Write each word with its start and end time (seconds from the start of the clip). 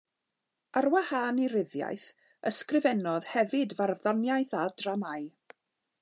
Ar 0.79 0.85
wahân 0.93 1.41
i 1.41 1.49
ryddiaith 1.51 2.07
ysgrifennodd 2.51 3.29
hefyd 3.33 3.75
farddoniaeth 3.81 4.55
a 4.63 4.63
dramâu. 4.83 5.29